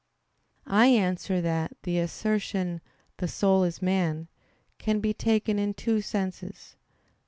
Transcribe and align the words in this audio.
I 0.65 0.87
answer 0.87 1.41
that, 1.41 1.77
The 1.83 1.99
assertion 1.99 2.81
"the 3.17 3.27
soul 3.27 3.63
is 3.63 3.83
man," 3.83 4.29
can 4.79 4.99
be 4.99 5.13
taken 5.13 5.59
in 5.59 5.75
two 5.75 6.01
senses. 6.01 6.75